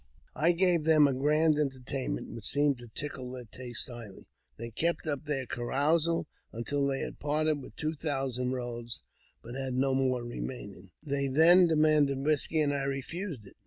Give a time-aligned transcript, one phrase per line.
[0.35, 4.25] I gave them a grand entertain ment, which seemed to tickle their tastes highly.
[4.57, 8.81] They kept up their carousal until they had parted with two thousand 374 AUTOBIOGBAPHY OF
[8.81, 9.01] robes,
[9.43, 10.89] and had no more remaining.
[11.03, 13.57] They then demanded whisky, and I refused it.